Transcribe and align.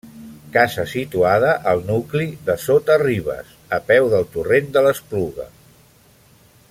Casa 0.53 0.85
situada 0.93 1.51
al 1.73 1.83
nucli 1.89 2.25
de 2.47 2.55
Sota-ribes, 2.63 3.53
a 3.79 3.81
peu 3.93 4.09
del 4.15 4.27
torrent 4.37 4.73
de 4.79 4.85
l'Espluga. 4.89 5.47